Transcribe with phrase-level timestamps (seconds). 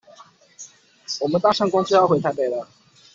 [1.19, 2.67] 我們搭上公車要回台北了